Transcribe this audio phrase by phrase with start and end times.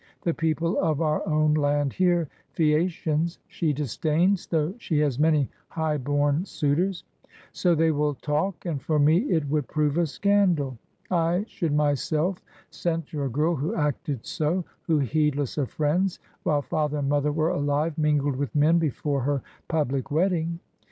[0.23, 5.97] The people of our own land here, Phasacians, she disdains, though she has many high
[5.99, 7.03] born suitors.'
[7.51, 10.79] So they will talk, and for me it would prove a scandal.
[11.11, 12.39] I should myself
[12.71, 17.51] censure a girl who acted so, who, heedless of friends, while father and mother were
[17.51, 20.61] aUve, mingled with men before her public wedding.